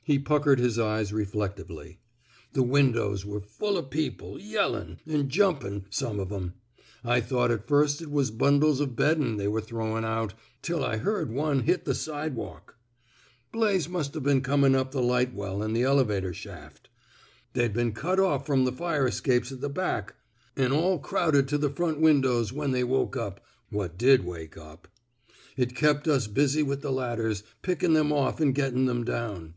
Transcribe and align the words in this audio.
*' 0.00 0.02
He 0.10 0.18
puckered 0.18 0.58
his 0.58 0.78
eyes 0.78 1.12
reflectively. 1.12 1.98
The 2.54 2.62
windows 2.62 3.26
were 3.26 3.42
full 3.42 3.76
o' 3.76 3.82
people— 3.82 4.40
yellin'— 4.40 4.96
an' 5.06 5.28
jumpin', 5.28 5.84
some 5.90 6.18
o' 6.18 6.24
them. 6.24 6.54
I 7.04 7.20
thought 7.20 7.50
at 7.50 7.68
first 7.68 8.00
it 8.00 8.10
was 8.10 8.30
bundles 8.30 8.80
o' 8.80 8.86
beddin' 8.86 9.36
they 9.36 9.46
were 9.46 9.60
throwin' 9.60 10.06
out— 10.06 10.32
till 10.62 10.82
I 10.82 10.96
heard 10.96 11.30
one 11.30 11.64
hit 11.64 11.84
the 11.84 11.94
sidewalk.... 11.94 12.78
Blaze 13.52 13.90
must 13.90 14.14
Ve 14.14 14.20
been 14.20 14.40
comin' 14.40 14.74
up 14.74 14.90
the 14.92 15.02
light 15.02 15.34
well 15.34 15.62
an' 15.62 15.74
th' 15.74 15.82
elevator 15.84 16.32
shaft. 16.32 16.88
They'd 17.52 17.74
been 17.74 17.92
cut 17.92 18.18
off 18.18 18.46
from 18.46 18.64
the 18.64 18.72
fire 18.72 19.06
e@capes 19.06 19.52
at 19.52 19.60
the 19.60 19.68
back, 19.68 20.14
an' 20.56 20.72
all 20.72 20.98
285 20.98 21.02
THE 21.02 21.02
SMOKE 21.02 21.02
EATERS 21.02 21.10
crowded 21.10 21.48
to 21.48 21.58
the 21.58 21.76
front 21.76 22.00
windows 22.00 22.52
when 22.54 22.70
they 22.70 22.84
woke 22.84 23.16
np— 23.16 23.36
what 23.68 23.98
did 23.98 24.24
wake 24.24 24.56
up.... 24.56 24.88
It 25.58 25.74
kept 25.76 26.06
ns 26.08 26.26
bnsy 26.26 26.64
with 26.64 26.80
the 26.80 26.90
ladders, 26.90 27.42
pickin* 27.60 27.92
them 27.92 28.10
off 28.10 28.40
an' 28.40 28.52
gettin' 28.52 28.86
them 28.86 29.04
down. 29.04 29.56